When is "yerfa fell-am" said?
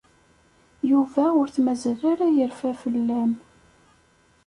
2.35-3.31